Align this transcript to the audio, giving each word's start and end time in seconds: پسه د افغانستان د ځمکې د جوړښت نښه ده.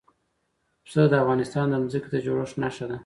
پسه 0.85 1.01
د 1.11 1.13
افغانستان 1.23 1.65
د 1.69 1.75
ځمکې 1.93 2.09
د 2.11 2.15
جوړښت 2.25 2.55
نښه 2.61 2.85
ده. 2.89 2.97